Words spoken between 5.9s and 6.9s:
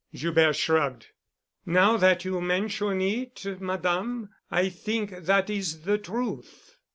truth."